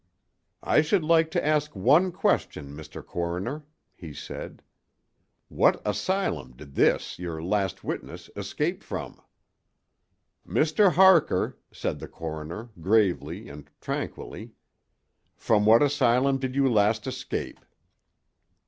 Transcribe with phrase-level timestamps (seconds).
[0.63, 3.05] "I should like to ask one question, Mr.
[3.05, 4.63] Coroner," he said.
[5.47, 9.21] "What asylum did this yer last witness escape from?"
[10.43, 10.93] "Mr.
[10.93, 14.53] Harker," said the coroner, gravely and tranquilly,
[15.35, 17.59] "from what asylum did you last escape?"